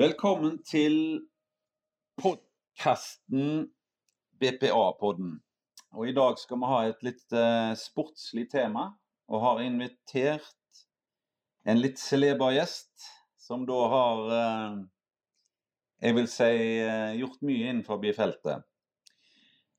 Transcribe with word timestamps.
Velkommen 0.00 0.54
til 0.64 0.94
podkasten 2.16 3.66
BPA-podden. 4.40 5.34
Og 5.92 6.08
I 6.08 6.14
dag 6.16 6.38
skal 6.40 6.56
vi 6.62 6.70
ha 6.70 6.78
et 6.88 7.04
litt 7.04 7.36
uh, 7.36 7.74
sportslig 7.76 8.46
tema, 8.48 8.86
og 9.28 9.44
har 9.44 9.60
invitert 9.60 10.80
en 11.68 11.82
litt 11.82 12.00
celeber 12.00 12.56
gjest, 12.56 13.10
som 13.36 13.68
da 13.68 13.78
har 13.92 14.24
uh, 14.32 14.80
jeg 16.00 16.16
vil 16.16 16.32
si 16.32 16.50
uh, 16.80 17.12
gjort 17.20 17.44
mye 17.44 17.68
innenfor 17.68 18.00
feltet. 18.16 18.64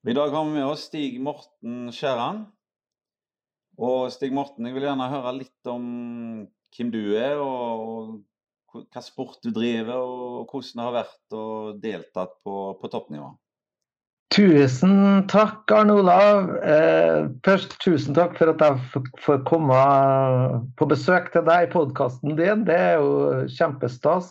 I 0.06 0.18
dag 0.20 0.30
har 0.30 0.46
vi 0.46 0.58
med 0.60 0.70
oss 0.70 0.86
Stig 0.92 1.18
Morten 1.18 1.88
Skjæran. 1.90 2.44
Og 3.74 4.12
Stig 4.14 4.30
Morten, 4.30 4.70
jeg 4.70 4.78
vil 4.78 4.86
gjerne 4.86 5.14
høre 5.16 5.38
litt 5.42 5.72
om 5.72 5.88
hvem 6.46 6.94
du 6.94 7.16
er, 7.18 7.42
og 7.42 8.20
hva 8.72 9.02
sport 9.04 9.38
du 9.44 9.52
driver, 9.54 10.00
og 10.00 10.50
hvordan 10.50 10.80
det 10.80 10.86
har 10.86 10.96
vært 10.96 11.36
å 11.36 11.46
deltatt 11.82 12.36
på, 12.44 12.56
på 12.80 12.90
toppnivå. 12.92 13.32
Tusen 14.32 15.26
takk, 15.28 15.68
Arne 15.76 15.98
Olav. 16.00 16.46
Eh, 16.64 17.26
først 17.44 17.74
tusen 17.84 18.16
takk 18.16 18.38
for 18.38 18.54
at 18.54 18.62
jeg 18.64 19.02
får 19.20 19.42
komme 19.48 19.80
på 20.80 20.88
besøk 20.88 21.28
til 21.34 21.44
deg 21.44 21.66
i 21.66 21.72
podkasten 21.74 22.38
din. 22.38 22.62
Det 22.64 22.78
er 22.78 23.02
jo 23.02 23.42
kjempestas. 23.52 24.30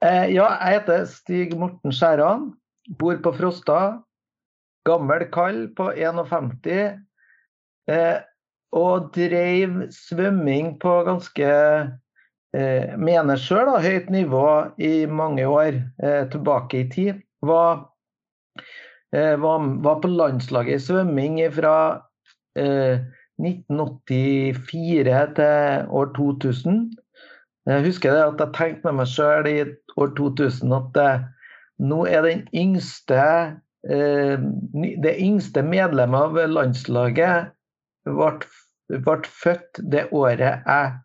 Eh, 0.00 0.32
ja, 0.32 0.48
jeg 0.56 0.78
heter 0.78 1.04
Stig 1.10 1.52
Morten 1.60 1.92
Skjæran. 1.92 2.54
Bor 2.96 3.20
på 3.20 3.34
Frosta. 3.36 3.80
Gammel 4.88 5.26
kall 5.32 5.66
på 5.76 5.90
51. 5.92 7.04
Eh, 7.92 8.18
og 8.74 9.12
drev 9.14 9.84
svømming 9.92 10.74
på 10.80 10.96
ganske 11.06 11.50
eh, 11.52 11.92
mener 12.54 13.40
sjøl 13.40 13.72
høyt 13.82 14.10
nivå 14.14 14.46
i 14.78 15.06
mange 15.10 15.42
år 15.50 15.80
eh, 16.02 16.24
tilbake 16.30 16.84
i 16.84 16.88
tid. 16.90 17.14
Var, 17.44 17.84
eh, 19.14 19.34
var, 19.42 19.58
var, 19.82 20.00
på 20.02 20.08
landslaget 20.12 20.74
i 20.78 20.84
svømming 20.84 21.40
fra 21.54 21.76
1984 22.54 25.10
eh, 25.10 25.34
til 25.34 25.86
år 25.90 26.06
2000. 26.16 26.90
Jeg 27.66 27.84
husker 27.86 28.12
at 28.12 28.40
jeg 28.40 28.48
tenkte 28.54 28.84
med 28.86 28.94
meg 29.00 29.08
sjøl 29.10 29.46
i 29.50 29.64
år 29.98 30.08
2000 30.18 30.72
at 30.78 30.96
eh, 31.02 31.20
nå 31.82 31.98
er 32.06 32.22
den 32.28 32.42
yngste 32.54 33.22
eh, 33.90 34.38
det 35.02 35.14
yngste 35.18 35.62
medlemmet 35.66 36.20
av 36.28 36.34
landslaget 36.54 37.50
ble, 38.06 38.30
ble 38.94 39.18
født 39.42 39.72
det 39.90 40.04
året 40.12 40.62
jeg 40.62 41.03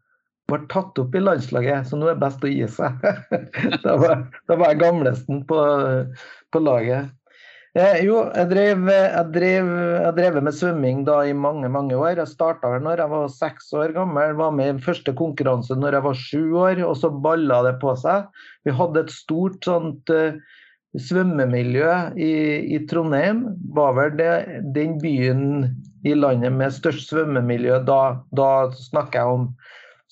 ble 0.52 0.60
tatt 0.72 1.00
opp 1.02 1.16
i 1.16 1.22
landslaget, 1.24 1.88
så 1.90 2.00
nå 2.00 2.10
er 2.10 2.18
det 2.18 2.24
best 2.26 2.44
å 2.44 2.52
gi 2.52 2.68
seg. 2.72 3.08
da, 3.86 3.96
var, 4.02 4.26
da, 4.50 4.56
var, 4.56 4.68
jeg 4.72 4.82
gamlesten 4.84 5.46
på, 5.50 5.64
på 6.54 6.62
laget. 6.64 7.16
Eh, 7.78 8.00
jo, 8.02 8.24
jeg 8.34 8.50
drev, 8.50 8.88
jeg, 8.90 9.26
drev, 9.36 9.68
jeg 10.02 10.14
drev 10.18 10.38
med 10.42 10.56
svømming 10.58 11.04
da 11.06 11.20
i 11.30 11.36
mange 11.38 11.70
mange 11.70 11.94
år. 11.94 12.18
Jeg 12.18 12.32
starta 12.32 12.72
når 12.82 13.04
jeg 13.04 13.12
var 13.12 13.28
seks 13.34 13.70
år 13.78 13.94
gammel. 13.94 14.34
Var 14.40 14.56
med 14.58 14.72
i 14.74 14.86
første 14.88 15.14
konkurranse 15.18 15.78
når 15.78 16.00
jeg 16.00 16.08
var 16.08 16.24
sju 16.24 16.42
år, 16.64 16.82
og 16.88 16.96
så 16.98 17.12
balla 17.14 17.62
det 17.68 17.76
på 17.84 17.94
seg. 18.02 18.26
Vi 18.66 18.74
hadde 18.74 19.06
et 19.06 19.14
stort 19.14 19.70
sånt 19.70 20.10
uh, 20.10 20.40
svømmemiljø 20.98 21.94
i, 22.18 22.34
i, 22.74 22.82
Trondheim. 22.90 23.46
Var 23.78 23.94
vel 24.00 24.18
det, 24.18 24.34
den 24.74 24.98
byen 25.04 25.46
i 26.10 26.16
landet 26.18 26.56
med 26.56 26.74
størst 26.74 27.14
svømmemiljø. 27.14 27.84
Da, 27.86 28.02
da 28.34 28.50
snakker 28.90 29.22
jeg 29.22 29.38
om 29.38 29.52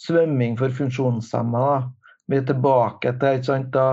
svømming 0.02 0.58
for 0.59 0.74
funksjonshemmede. 0.74 1.84
Vi 2.28 2.40
er 2.40 2.47
tilbake 2.47 3.13
til 3.22 3.44
sant, 3.46 3.69
da, 3.74 3.88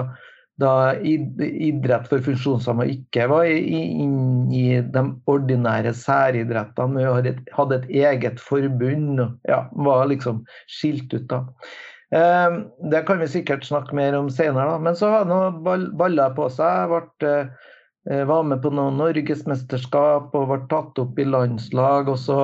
da, 0.61 0.73
idrett 1.05 2.09
for 2.11 2.25
funksjonshemmede 2.25 2.97
ikke 2.99 3.29
var 3.31 3.49
inne 3.49 4.55
i, 4.55 4.67
de 4.95 5.05
ordinære 5.31 5.95
særidrettene. 5.97 7.01
Vi 7.01 7.35
hadde 7.57 7.81
et 7.81 7.91
eget 8.05 8.43
forbund 8.43 9.23
og 9.23 9.51
ja, 9.51 9.65
var 9.87 10.07
liksom 10.11 10.45
skilt 10.71 11.15
ut 11.15 11.29
da. 11.31 11.45
Eh, 12.15 12.59
det 12.91 13.05
kan 13.07 13.19
vi 13.19 13.31
sikkert 13.31 13.65
snakke 13.67 13.97
mer 13.97 14.15
om 14.19 14.31
senere, 14.31 14.79
men 14.79 14.97
så 14.97 15.11
har 15.11 15.31
det 15.31 15.79
balla 15.99 16.29
på 16.37 16.47
seg. 16.53 16.93
Ble, 16.93 17.35
eh, 18.11 18.25
var 18.29 18.45
med 18.47 18.63
på 18.63 18.71
noen 18.75 19.01
norgesmesterskap 19.01 20.35
og 20.35 20.51
ble 20.51 20.61
tatt 20.71 21.01
opp 21.03 21.19
i 21.19 21.27
landslag. 21.27 22.09
og 22.09 22.19
så 22.19 22.41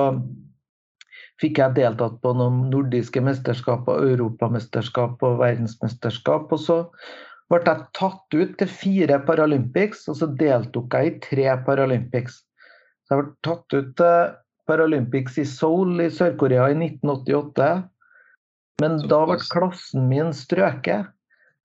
fikk 1.41 1.59
jeg 1.61 1.77
deltatt 1.79 2.19
på 2.21 2.33
noen 2.37 2.67
nordiske 2.69 3.21
mesterskap 3.25 3.89
og 3.89 4.05
europamesterskap 4.11 5.23
og 5.25 5.39
verdensmesterskap. 5.41 6.51
Og 6.53 6.61
så 6.61 6.77
ble 7.51 7.61
jeg 7.65 7.87
tatt 7.97 8.37
ut 8.37 8.53
til 8.59 8.69
fire 8.69 9.19
Paralympics, 9.25 10.05
og 10.11 10.19
så 10.21 10.29
deltok 10.39 10.93
jeg 10.95 11.09
i 11.09 11.17
tre 11.25 11.47
Paralympics. 11.65 12.41
Så 13.03 13.15
jeg 13.15 13.23
ble 13.23 13.33
tatt 13.47 13.77
ut 13.77 13.95
til 13.99 14.35
Paralympics 14.69 15.39
i 15.41 15.47
Seoul 15.49 15.97
i 16.03 16.11
Sør-Korea 16.13 16.69
i 16.71 16.77
1988. 16.77 17.71
Men 18.81 19.01
da 19.11 19.23
ble 19.27 19.37
klassen 19.51 20.07
min 20.09 20.31
strøket. 20.35 21.09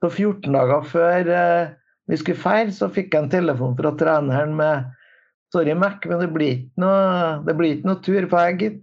Så 0.02 0.10
14 0.10 0.52
dager 0.52 0.88
før 0.90 1.30
eh, 1.32 1.74
vi 2.10 2.18
skulle 2.20 2.40
feire, 2.40 2.72
så 2.74 2.88
fikk 2.92 3.14
jeg 3.14 3.24
en 3.24 3.32
telefon 3.32 3.76
fra 3.78 3.92
treneren 3.98 4.52
med 4.58 4.90
Sorry, 5.56 5.72
Mac, 5.72 6.04
men 6.04 6.18
det 6.20 6.26
blir 6.34 6.50
ikke 6.52 6.82
noe, 6.82 7.04
det 7.46 7.52
blir 7.56 7.70
ikke 7.78 7.88
noe 7.88 8.00
tur 8.04 8.26
på 8.28 8.40
deg, 8.42 8.58
gitt. 8.60 8.82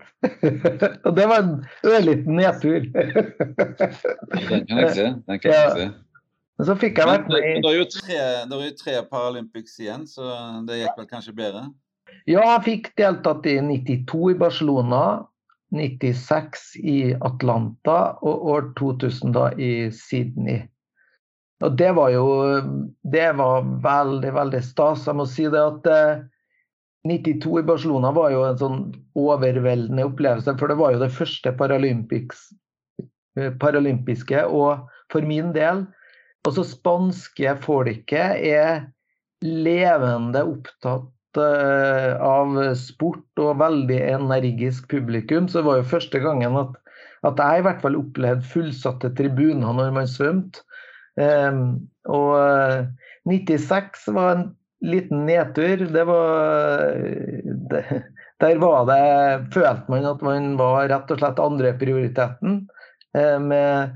og 1.05 1.11
det 1.19 1.27
var 1.29 1.43
en 1.43 1.51
ørliten 1.85 2.39
nedtur. 2.39 2.87
den 2.89 4.65
kan 4.65 4.81
jeg 4.81 4.95
se. 4.95 5.05
Den 5.27 5.43
kan 5.43 5.53
jeg 5.53 5.75
se. 5.75 5.85
Men 6.57 6.69
så 6.69 6.77
fikk 6.81 6.97
jeg 6.97 7.09
vært 7.11 7.29
med 7.29 7.45
i 7.45 7.53
Det 7.61 7.69
er 7.69 7.77
jo 7.77 7.85
tre, 7.93 8.17
er 8.17 8.65
jo 8.65 8.71
tre 8.79 8.97
Paralympics 9.11 9.77
igjen, 9.83 10.09
så 10.09 10.33
det 10.65 10.81
gikk 10.81 10.97
vel 11.03 11.09
kanskje 11.13 11.35
bedre? 11.37 11.63
Ja, 12.25 12.41
jeg 12.41 12.65
fikk 12.65 12.91
deltatt 12.97 13.45
i 13.49 13.59
92 13.61 14.33
i 14.33 14.39
Barcelona, 14.41 15.03
96 15.77 16.67
i 16.81 16.99
Atlanta 17.21 18.15
og 18.25 18.49
år 18.57 18.69
2000 18.81 19.37
da 19.37 19.47
i 19.61 19.73
Sydney. 19.93 20.63
Og 21.63 21.77
det 21.77 21.93
var 21.95 22.09
jo 22.17 22.27
Det 23.05 23.29
var 23.37 23.65
veldig, 23.85 24.33
veldig 24.41 24.61
stas. 24.65 25.05
Jeg 25.05 25.21
må 25.21 25.29
si 25.29 25.45
det 25.53 25.61
at 25.61 25.89
eh, 25.93 26.23
92 27.03 27.59
i 27.59 27.65
Barcelona 27.67 28.13
var 28.15 28.31
jo 28.31 28.43
en 28.47 28.59
sånn 28.59 28.83
overveldende 29.19 30.05
opplevelse, 30.07 30.55
for 30.59 30.71
det 30.71 30.79
var 30.79 30.93
jo 30.95 31.01
det 31.01 31.11
første 31.11 31.51
eh, 31.51 33.49
paralympiske. 33.59 34.45
Og 34.47 34.85
for 35.11 35.27
min 35.27 35.51
del 35.55 35.83
også 36.47 36.63
spanske 36.67 37.55
folket 37.63 38.39
er 38.47 38.85
levende 39.43 40.43
opptatt 40.47 41.39
uh, 41.39 42.11
av 42.23 42.55
sport 42.79 43.43
og 43.43 43.59
veldig 43.59 43.99
energisk 44.13 44.87
publikum. 44.91 45.47
Så 45.47 45.59
det 45.59 45.67
var 45.67 45.81
jo 45.81 45.91
første 45.91 46.23
gangen 46.23 46.55
at, 46.59 46.75
at 47.27 47.39
jeg 47.39 47.59
i 47.59 47.65
hvert 47.67 47.83
fall 47.83 47.99
opplevde 47.99 48.51
fullsatte 48.53 49.11
tribuner 49.17 49.75
når 49.75 49.91
man 49.95 50.07
svømte. 50.07 50.63
Um, 51.19 51.83
og 52.09 52.87
96 53.29 54.07
var 54.15 54.31
en 54.31 54.47
liten 54.83 55.25
nedtur. 55.25 55.85
Det 55.93 56.03
var 56.03 56.95
det, 57.71 57.83
Der 58.39 58.57
var 58.59 58.85
det 58.89 59.03
Følte 59.53 59.91
man 59.91 60.05
at 60.05 60.23
man 60.25 60.55
var 60.59 60.89
rett 60.91 61.11
og 61.13 61.21
slett 61.21 61.39
andreprioriteten. 61.39 62.63
Eh, 63.17 63.37
med, 63.39 63.93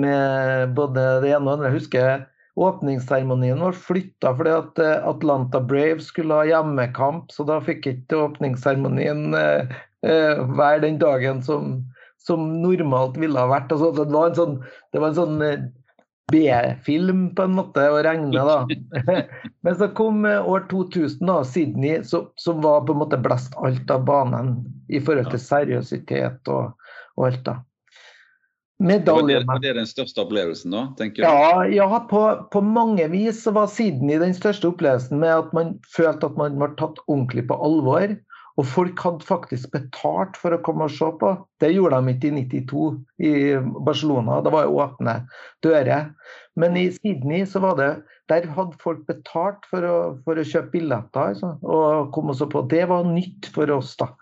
med 0.00 0.76
både 0.76 1.06
det 1.24 1.32
ene 1.32 1.42
og 1.42 1.48
det 1.48 1.54
andre. 1.56 1.70
Jeg 1.70 1.80
husker 1.80 2.28
åpningsseremonien 2.60 3.62
var 3.64 3.72
flytta 3.72 4.34
fordi 4.36 4.52
at 4.54 4.82
eh, 4.84 5.08
Atlanta 5.08 5.60
Brave 5.60 6.04
skulle 6.04 6.36
ha 6.36 6.44
hjemmekamp, 6.48 7.32
så 7.32 7.46
da 7.48 7.58
fikk 7.64 7.88
ikke 7.94 8.20
åpningsseremonien 8.26 9.32
eh, 9.38 9.78
være 10.02 10.82
den 10.84 10.98
dagen 11.00 11.40
som, 11.46 11.78
som 12.20 12.44
normalt 12.62 13.16
ville 13.18 13.40
ha 13.40 13.48
vært. 13.50 13.72
Altså, 13.72 13.92
det 13.96 14.12
var 14.12 14.30
en 14.30 14.38
sånn, 14.38 14.58
det 14.92 15.00
var 15.02 15.12
en 15.12 15.20
sånn 15.22 15.72
B-film 16.32 17.26
på 17.36 17.46
en 17.46 17.56
måte 17.58 17.84
å 17.92 17.98
regne, 18.04 18.44
da. 18.48 19.16
Men 19.64 19.76
så 19.78 19.90
kom 19.96 20.24
år 20.26 20.64
2000, 20.70 21.26
da, 21.28 21.40
Sydney, 21.46 22.00
som 22.04 22.62
var 22.64 22.86
på 22.88 22.96
en 22.96 23.02
måte 23.04 23.20
blest 23.20 23.54
alt 23.60 23.92
av 23.92 24.06
banen 24.08 24.56
i 24.92 25.00
forhold 25.02 25.30
til 25.34 25.44
seriøsitet 25.44 26.50
og, 26.52 26.72
og 27.20 27.28
alt, 27.28 27.44
da. 27.46 27.60
Medalje. 28.82 29.22
Var 29.22 29.40
det, 29.40 29.46
var 29.46 29.60
det 29.62 29.72
den 29.78 29.86
største 29.86 30.24
opplevelsen, 30.24 30.74
da? 30.74 30.82
tenker 30.98 31.22
du? 31.22 31.28
Ja, 31.28 31.66
ja 31.70 32.00
på, 32.10 32.22
på, 32.52 32.60
mange 32.66 33.06
vis 33.12 33.44
så 33.44 33.52
var 33.54 33.70
Sydney 33.70 34.18
den 34.18 34.34
største 34.34 34.72
opplevelsen 34.72 35.20
med 35.22 35.30
at 35.36 35.52
man 35.54 35.76
følte 35.94 36.26
at 36.26 36.38
man 36.40 36.58
var 36.58 36.74
tatt 36.80 36.98
ordentlig 37.06 37.46
på 37.50 37.58
alvor. 37.62 38.16
Og 38.60 38.66
folk 38.68 39.00
hadde 39.00 39.24
faktisk 39.24 39.70
betalt 39.72 40.36
for 40.40 40.52
å 40.52 40.60
komme 40.64 40.84
og 40.88 40.92
se 40.92 41.08
på. 41.20 41.32
Det 41.62 41.70
gjorde 41.72 42.00
de 42.02 42.12
ikke 42.12 42.28
i 42.28 42.42
92 42.44 42.88
i 43.24 43.34
Barcelona. 43.86 44.40
Det 44.44 44.52
var 44.52 44.68
åpne 44.68 45.14
dører. 45.64 46.10
Men 46.60 46.76
i 46.76 46.90
Sydney 46.92 47.46
så 47.48 47.62
var 47.64 47.78
det 47.80 47.92
der 48.30 48.48
hadde 48.54 48.78
folk 48.80 49.06
betalt 49.08 49.64
for 49.70 49.84
å, 49.84 49.96
for 50.26 50.38
å 50.38 50.44
kjøpe 50.46 50.76
billetter 50.76 51.32
altså, 51.32 51.54
og 51.64 52.12
komme 52.14 52.34
og 52.34 52.38
se 52.38 52.48
på. 52.52 52.64
Det 52.70 52.84
var 52.90 53.08
nytt 53.08 53.48
for 53.54 53.72
oss, 53.74 53.94
da. 54.00 54.12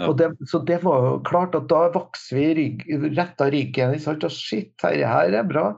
Ja. 0.00 0.08
Det, 0.16 0.30
så 0.48 0.62
det 0.66 0.80
var 0.82 1.04
jo 1.04 1.16
klart 1.26 1.54
at 1.58 1.68
da 1.70 1.84
vokste 1.92 2.38
vi 2.38 2.48
rygg, 2.58 2.84
retta 3.12 3.50
ryggen. 3.52 3.94
Og 3.98 4.26
shit, 4.32 4.72
dette 4.82 5.10
her 5.10 5.36
er 5.42 5.46
bra. 5.46 5.68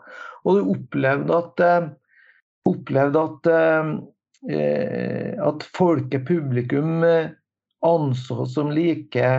Og 0.44 0.58
du 0.58 0.74
opplevde 0.76 1.40
at, 1.40 1.64
opplevde 2.68 3.24
at, 3.28 3.50
at 5.48 5.66
folket, 5.76 6.28
publikum, 6.28 7.02
anså 7.84 8.46
som 8.50 8.72
like 8.74 9.30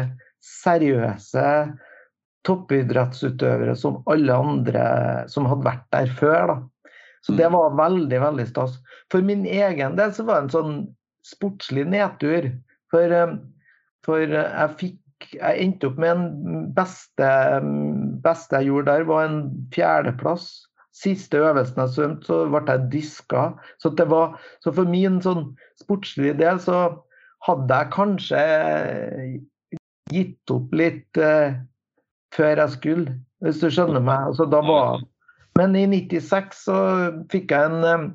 seriøse 0.46 1.46
toppidrettsutøvere 2.46 3.76
som 3.80 4.02
alle 4.12 4.36
andre 4.38 4.86
som 5.32 5.48
hadde 5.50 5.66
vært 5.66 5.88
der 5.96 6.12
før. 6.20 6.52
Da. 6.52 6.58
Så 7.26 7.34
det 7.34 7.48
mm. 7.50 7.56
var 7.58 7.80
veldig, 7.80 8.20
veldig 8.22 8.46
stas. 8.50 8.78
For 9.14 9.26
min 9.26 9.46
egen 9.50 9.98
del 9.98 10.14
så 10.14 10.28
var 10.28 10.44
det 10.44 10.48
en 10.48 10.54
sånn 10.54 10.78
sportslig 11.26 11.88
nedtur. 11.90 12.52
For, 12.94 13.16
eh, 13.22 13.34
for 14.06 14.38
jeg 14.38 14.78
fikk 14.82 15.02
Jeg 15.26 15.64
endte 15.64 15.88
opp 15.88 15.96
med 15.98 16.12
en 16.12 16.66
beste, 16.76 17.28
beste 18.22 18.60
jeg 18.60 18.68
gjorde 18.68 18.92
der, 18.92 19.06
var 19.08 19.24
en 19.26 19.38
fjerdeplass. 19.74 20.44
Siste 20.94 21.40
øvelsen 21.40 21.80
jeg 21.82 21.94
svømte, 21.96 22.28
så 22.28 22.42
ble 22.52 22.62
jeg 22.68 22.90
diska. 22.92 23.46
Så, 23.82 23.94
var, 24.12 24.36
så 24.62 24.74
for 24.76 24.92
min 24.92 25.18
sånn 25.24 25.48
sportslige 25.82 26.36
del 26.44 26.60
så 26.62 26.82
hadde 27.46 27.80
jeg 27.80 27.94
kanskje 27.94 28.44
gitt 30.14 30.54
opp 30.54 30.76
litt 30.78 31.20
eh, 31.22 31.58
før 32.36 32.62
jeg 32.64 32.76
skulle, 32.76 33.18
hvis 33.44 33.62
du 33.64 33.70
skjønner 33.70 34.04
meg. 34.04 34.32
Altså, 34.32 34.48
var... 34.52 35.04
Men 35.56 35.76
i 35.80 35.86
96 35.88 36.64
så 36.68 36.78
fikk 37.32 37.54
jeg 37.56 37.72
en 37.72 37.90
eh, 37.90 38.08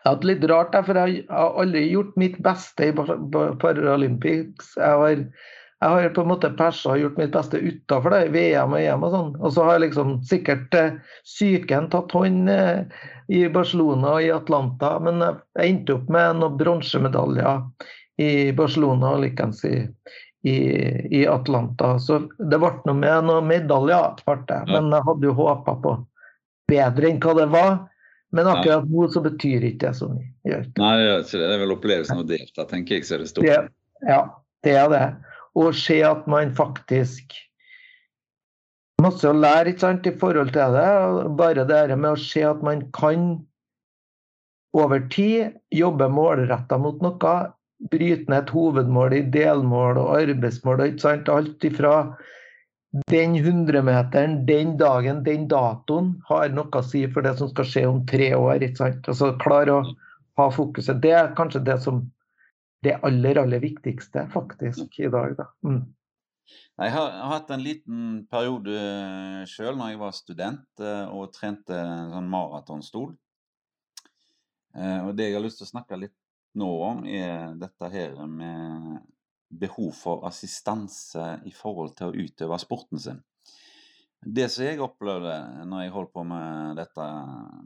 Jeg 0.00 0.14
hadde 0.14 0.28
litt 0.30 0.44
rart, 0.48 0.76
for 0.86 0.96
jeg 0.96 1.24
har 1.28 1.56
aldri 1.60 1.82
gjort 1.90 2.14
mitt 2.20 2.38
beste 2.40 2.86
i 2.88 2.92
Paralympics. 2.96 4.70
Jeg 4.78 5.00
har, 5.02 5.18
jeg 5.20 5.90
har 5.92 6.14
på 6.16 6.24
en 6.24 6.30
måte 6.30 6.48
persa 6.56 6.94
og 6.94 7.02
gjort 7.02 7.18
mitt 7.20 7.34
beste 7.34 7.60
utafor 7.60 8.14
det, 8.14 8.22
VM 8.32 8.72
og 8.72 8.80
EM 8.80 9.04
og 9.04 9.12
sånn. 9.12 9.34
Og 9.42 9.52
så 9.52 9.66
har 9.68 9.82
liksom 9.84 10.14
sikkert 10.30 10.72
eh, 10.78 10.96
psyken 11.28 11.90
tatt 11.92 12.16
hånd 12.16 12.48
eh, 12.48 13.04
i 13.28 13.44
Barcelona 13.52 14.16
og 14.16 14.24
i 14.24 14.32
Atlanta, 14.32 14.94
men 15.04 15.20
jeg 15.20 15.68
endte 15.68 15.98
opp 15.98 16.08
med 16.16 16.40
noen 16.40 16.56
bronsemedaljer 16.62 17.60
i 18.20 18.52
Barcelona 18.56 19.14
og 19.14 19.24
likens 19.24 19.62
i, 19.64 19.76
i, 20.44 20.56
i, 21.20 21.22
Atlanta. 21.28 21.94
Så 22.02 22.22
det 22.38 22.58
ble 22.60 22.72
noe 22.86 22.96
med 22.98 23.28
noen 23.28 23.48
medaljer, 23.48 24.20
men 24.68 24.90
jeg 24.92 25.06
hadde 25.08 25.30
jo 25.30 25.36
håpa 25.38 25.76
på 25.84 25.96
bedre 26.70 27.10
enn 27.10 27.20
hva 27.22 27.36
det 27.38 27.48
var. 27.54 27.72
Men 28.30 28.46
akkurat 28.46 28.86
nå 28.86 29.08
så 29.10 29.22
betyr 29.24 29.64
ikke 29.72 29.88
det 29.88 29.96
så 29.98 30.06
mye. 30.12 30.60
Nei, 30.78 30.92
det 31.02 31.40
er 31.42 31.62
vel 31.64 31.74
opplevelsen 31.74 32.22
å 32.22 32.26
delta, 32.26 32.66
tenker 32.70 33.00
jeg, 33.00 33.08
så 33.08 33.16
er 33.16 33.24
det 33.24 33.30
stort. 33.32 33.48
Det, 33.48 33.56
ja, 34.06 34.20
det 34.66 34.74
er 34.78 34.90
det. 34.92 35.06
Og 35.58 35.74
se 35.74 35.98
at 36.06 36.28
man 36.30 36.52
faktisk 36.56 37.38
Masse 39.00 39.24
å 39.24 39.32
lære 39.32 39.72
ikke 39.72 39.80
sant, 39.80 40.04
i 40.04 40.18
forhold 40.20 40.50
til 40.52 40.74
det. 40.76 40.88
Bare 41.38 41.62
det 41.64 41.96
med 41.96 42.10
å 42.10 42.20
se 42.20 42.42
at 42.44 42.58
man 42.60 42.82
kan 42.92 43.30
over 44.76 45.00
tid 45.08 45.56
jobbe 45.72 46.10
målretta 46.12 46.76
mot 46.78 47.00
noe, 47.00 47.36
bryte 47.88 48.28
ned 48.28 48.44
et 48.44 48.52
hovedmål 48.52 49.16
i 49.16 49.22
delmål 49.32 49.98
og 50.02 50.12
arbeidsmål. 50.18 50.84
ikke 50.86 51.04
sant? 51.04 51.32
Alt 51.32 51.64
ifra 51.64 51.94
den 53.10 53.36
100-meteren, 53.38 54.40
den 54.46 54.76
dagen, 54.78 55.22
den 55.24 55.46
datoen 55.48 56.16
har 56.28 56.50
noe 56.52 56.70
å 56.74 56.84
si 56.84 57.04
for 57.12 57.24
det 57.24 57.36
som 57.38 57.50
skal 57.52 57.68
skje 57.72 57.84
om 57.88 58.02
tre 58.06 58.32
år. 58.36 58.62
ikke 58.62 58.82
sant? 58.82 59.08
Altså 59.08 59.32
Klare 59.40 59.78
å 59.78 59.84
ha 60.40 60.50
fokuset. 60.52 61.00
Det 61.02 61.14
er 61.16 61.32
kanskje 61.38 61.64
det 61.64 61.78
som 61.84 62.04
det 62.84 62.98
aller, 63.04 63.38
aller 63.38 63.60
viktigste 63.60 64.26
faktisk 64.32 65.00
i 65.00 65.08
dag. 65.12 65.36
da. 65.38 65.48
Mm. 65.64 65.82
Jeg 66.80 66.92
har, 66.94 67.10
jeg 67.12 67.20
har, 67.20 67.32
hatt 67.34 67.50
en 67.52 67.62
liten 67.62 68.04
periode 68.30 68.76
sjøl 69.50 69.76
når 69.76 69.92
jeg 69.92 70.00
var 70.00 70.14
student 70.16 70.80
eh, 70.80 71.12
og 71.12 71.32
trente 71.34 71.76
sånn 71.76 72.30
maratonstol. 72.32 73.10
Eh, 74.74 75.00
og 75.04 75.12
Det 75.18 75.28
jeg 75.28 75.36
har 75.36 75.44
lyst 75.44 75.60
til 75.60 75.68
å 75.68 75.74
snakke 75.74 76.00
litt 76.00 76.16
nå 76.58 76.74
er 77.06 77.56
dette 77.60 77.90
her 77.92 78.14
med 78.26 79.00
behov 79.50 79.92
for 79.96 80.26
assistanse 80.28 81.40
i 81.46 81.52
forhold 81.54 81.94
til 81.98 82.10
å 82.10 82.24
utøve 82.26 82.58
sporten 82.62 83.02
sin. 83.02 83.20
Det 84.20 84.50
som 84.52 84.66
jeg 84.66 84.82
opplevde 84.84 85.64
når 85.64 85.84
jeg 85.86 85.92
holdt 85.94 86.12
på 86.12 86.22
med 86.28 86.76
dette 86.76 87.04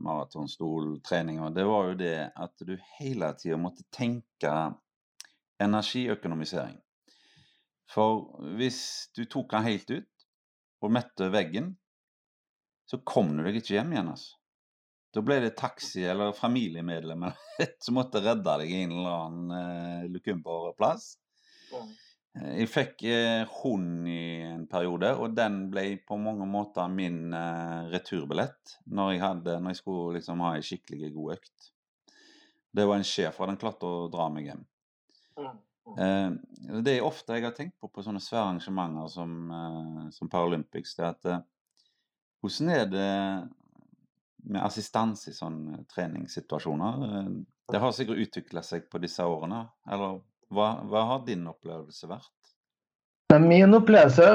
maratonstoltreninga, 0.06 1.50
det 1.50 1.64
var 1.66 1.88
jo 1.88 1.96
det 1.98 2.19
at 2.31 2.62
du 2.62 2.76
hele 3.00 3.32
tida 3.40 3.58
måtte 3.58 3.86
tenke 3.90 4.52
energiøkonomisering. 5.64 6.78
For 7.90 8.38
hvis 8.58 9.10
du 9.16 9.25
tok 9.26 9.50
den 9.56 9.66
helt 9.66 9.90
ut 9.90 10.28
og 10.84 10.94
møtte 10.94 11.28
veggen, 11.34 11.75
så 12.86 13.00
kom 13.02 13.34
du 13.34 13.42
deg 13.44 13.58
ikke 13.58 13.78
hjem 13.78 13.92
igjen. 13.96 14.14
altså. 14.14 14.38
Da 15.14 15.22
ble 15.22 15.38
det 15.44 15.55
taxi 15.58 16.02
eller 16.11 16.34
familiemedlemmer 16.34 17.37
som 17.84 17.99
måtte 18.00 18.22
redde 18.25 18.56
deg 18.62 18.70
i 18.70 18.81
en 18.82 18.96
eller 18.96 19.20
annen 19.26 19.52
eh, 19.58 20.08
lukumper 20.11 20.72
plass. 20.78 21.12
Mm. 21.70 21.93
Jeg 22.34 22.66
fikk 22.66 23.05
eh, 23.06 23.44
hund 23.61 24.08
i 24.11 24.43
en 24.43 24.64
periode, 24.66 25.12
og 25.14 25.37
den 25.38 25.69
ble 25.70 25.84
på 26.02 26.19
mange 26.19 26.49
måter 26.50 26.90
min 26.90 27.28
eh, 27.31 27.93
returbillett 27.93 28.75
når 28.90 29.12
jeg, 29.12 29.22
hadde, 29.22 29.58
når 29.62 29.75
jeg 29.75 29.82
skulle 29.84 30.16
liksom 30.19 30.43
ha 30.43 30.56
en 30.56 30.66
skikkelig 30.66 31.12
god 31.14 31.37
økt. 31.37 31.70
Det 32.75 32.88
var 32.90 32.99
en 32.99 33.06
sjef, 33.06 33.38
og 33.38 33.52
den 33.52 33.60
klarte 33.60 33.87
å 33.87 34.08
dra 34.10 34.26
meg 34.34 34.50
hjem. 34.50 34.67
Mm. 35.38 35.62
Eh, 35.94 36.81
det 36.82 36.96
er 36.96 37.06
ofte 37.06 37.37
jeg 37.38 37.46
har 37.46 37.55
tenkt 37.55 37.78
på 37.78 37.90
på 37.93 38.02
sånne 38.02 38.22
svære 38.22 38.49
arrangementer 38.49 39.10
som, 39.12 39.37
eh, 39.55 40.00
som 40.17 40.31
Paralympics, 40.32 40.96
det 40.99 41.05
er 41.05 41.12
at 41.12 41.28
eh, 41.31 41.44
hvordan 42.43 42.72
er 42.75 42.88
det 42.90 43.10
med 44.44 44.64
assistanse 44.64 45.31
i 45.31 45.37
sånne 45.37 45.85
treningssituasjoner. 45.93 47.05
Eh, 47.08 47.29
det 47.73 47.81
har 47.81 47.93
sikkert 47.96 48.23
utvikla 48.26 48.62
seg 48.62 48.88
på 48.91 49.00
disse 49.02 49.25
årene. 49.25 49.64
Eller 49.91 50.19
hva, 50.52 50.70
hva, 50.85 51.05
har 51.11 51.23
din 51.26 51.46
opplevelse 51.50 52.08
vært? 52.11 52.32
Min 53.41 53.75
opplevelse 53.75 54.26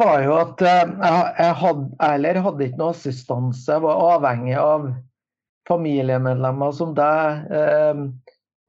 var 0.00 0.22
jo 0.24 0.38
at 0.38 0.64
eh, 0.66 0.80
jeg, 0.88 1.52
hadde, 1.60 1.90
eller 2.08 2.40
hadde 2.46 2.66
ikke 2.66 2.80
noe 2.80 2.96
assistanse. 2.96 3.68
Jeg 3.70 3.84
var 3.84 4.02
avhengig 4.16 4.56
av 4.58 4.88
familiemedlemmer 5.68 6.72
som 6.74 6.94
deg, 6.96 7.52
eh, 7.52 8.02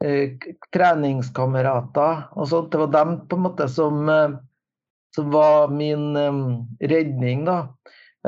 eh, 0.05 0.51
treningskamerater 0.75 2.27
og. 2.35 2.53
Det 2.69 2.83
var 2.83 2.93
dem 2.93 3.15
på 3.31 3.39
en 3.39 3.45
måte 3.47 3.69
som, 3.71 4.11
som 5.15 5.31
var 5.33 5.71
min 5.73 6.11
eh, 6.19 6.41
redning, 6.91 7.47
da. 7.47 7.61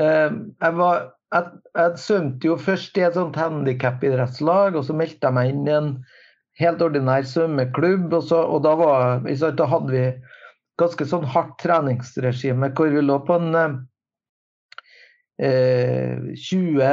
Eh, 0.00 0.30
jeg 0.32 0.78
var 0.80 1.10
jeg, 1.32 1.60
jeg 1.78 2.00
svømte 2.02 2.48
jo 2.50 2.56
først 2.60 2.98
i 2.98 3.06
et 3.06 3.16
sånt 3.16 3.38
handikapidrettslag, 3.40 4.76
og 4.76 4.84
så 4.86 4.96
meldte 4.96 5.28
jeg 5.28 5.36
meg 5.36 5.52
inn 5.52 5.64
i 5.68 5.74
en 5.76 5.90
helt 6.60 6.84
ordinær 6.84 7.24
svømmeklubb. 7.28 8.12
Og, 8.12 8.22
så, 8.28 8.42
og 8.44 8.62
da, 8.66 8.74
var, 8.78 9.24
da, 9.24 9.68
hadde 9.70 9.92
vi 9.94 10.04
ganske 10.80 11.08
sånn 11.08 11.26
hardt 11.28 11.58
treningsregime 11.62 12.72
hvor 12.76 12.92
vi 12.92 13.04
lå 13.04 13.18
på 13.26 13.38
en 13.38 13.58
eh, 15.40 16.32
20, 16.36 16.92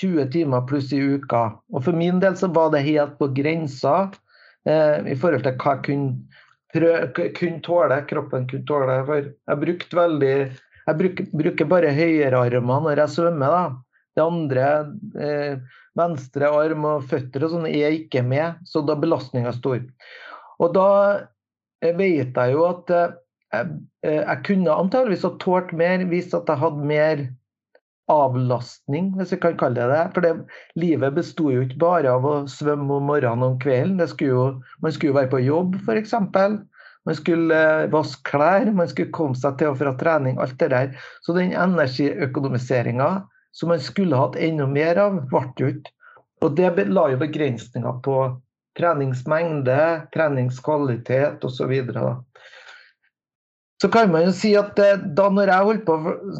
20, 0.00 0.26
timer 0.34 0.66
pluss 0.68 0.92
i 0.96 1.02
uka. 1.16 1.44
Og 1.72 1.84
for 1.88 1.96
min 1.96 2.20
del 2.22 2.36
så 2.38 2.50
var 2.52 2.72
det 2.72 2.86
helt 2.88 3.18
på 3.20 3.32
grensa 3.36 3.96
eh, 4.68 4.98
i 5.12 5.16
forhold 5.18 5.44
til 5.46 5.56
hva 5.58 5.76
jeg 5.76 5.84
kunne, 5.88 6.42
prøve, 6.72 7.30
kunne 7.36 7.64
tåle, 7.66 8.04
kroppen 8.08 8.48
kunne 8.48 8.68
tåle. 8.68 9.00
For 9.08 9.32
jeg 9.32 9.64
brukte 9.66 10.00
veldig 10.00 10.36
jeg 10.86 10.98
bruker, 10.98 11.30
bruker 11.42 11.70
bare 11.70 11.94
høyrearmene 11.94 12.88
når 12.88 13.04
jeg 13.04 13.14
svømmer. 13.16 13.56
da. 13.56 13.64
Det 14.12 14.24
andre, 14.24 14.66
eh, 15.24 15.78
venstre 15.98 16.48
arm 16.52 16.86
og 16.88 17.04
føtter 17.10 17.44
og 17.46 17.54
sånn, 17.54 17.68
er 17.68 17.96
ikke 17.96 18.24
med, 18.24 18.60
så 18.68 18.82
da 18.84 18.96
er 18.96 19.04
belastninga 19.04 19.52
stor. 19.56 19.80
Og 20.62 20.72
da 20.76 20.88
eh, 21.82 21.94
vet 21.98 22.36
jeg 22.36 22.56
jo 22.56 22.64
at 22.68 22.92
eh, 22.96 23.14
eh, 23.56 24.18
jeg 24.22 24.42
kunne 24.48 24.80
antageligvis 24.84 25.26
ha 25.28 25.34
tålt 25.42 25.72
mer 25.76 26.04
hvis 26.10 26.32
at 26.36 26.50
jeg 26.50 26.62
hadde 26.62 26.90
mer 26.92 27.24
avlastning, 28.12 29.12
hvis 29.16 29.32
vi 29.32 29.38
kan 29.44 29.56
kalle 29.60 29.78
det 29.78 29.88
det. 29.92 30.02
For 30.14 30.24
det, 30.24 30.32
livet 30.80 31.16
besto 31.16 31.52
jo 31.52 31.64
ikke 31.64 31.80
bare 31.84 32.12
av 32.12 32.26
å 32.26 32.34
svømme 32.50 32.98
om 32.98 33.08
morgenen 33.08 33.44
og 33.46 33.54
om 33.54 33.60
kvelden. 33.62 34.02
Skulle 34.10 34.32
jo, 34.32 34.46
man 34.84 34.94
skulle 34.94 35.12
jo 35.12 35.18
være 35.20 35.32
på 35.32 35.42
jobb, 35.44 35.78
f.eks. 35.84 36.16
Man 37.08 37.18
skulle 37.18 37.56
eh, 37.56 37.88
vaske 37.90 38.22
klær, 38.30 38.70
man 38.76 38.90
skulle 38.90 39.14
komme 39.14 39.38
seg 39.38 39.58
til 39.58 39.72
og 39.72 39.78
fra 39.80 39.94
trening, 39.98 40.38
alt 40.42 40.58
det 40.60 40.70
der. 40.74 40.92
Så 41.24 41.34
den 41.36 41.54
energiøkonomiseringa 41.56 43.10
som 43.52 43.72
man 43.72 43.82
skulle 43.82 44.16
hatt 44.16 44.38
enda 44.40 44.68
mer 44.70 45.00
av, 45.02 45.18
ble 45.30 45.44
jo 45.60 45.72
ikke. 45.74 45.92
Og 46.42 46.54
det 46.58 46.70
la 46.90 47.08
jo 47.12 47.18
begrensninger 47.20 47.98
på 48.02 48.18
treningsmengde, 48.78 49.80
treningskvalitet 50.14 51.44
osv. 51.44 51.74
Så, 53.82 53.90
kan 53.92 54.10
man 54.14 54.28
jo 54.28 54.34
si 54.36 54.54
at 54.58 54.78
eh, 54.80 55.02
da 55.18 55.26
når 55.30 55.50
jeg 55.50 55.68
holdt 55.68 55.84
på 55.88 55.96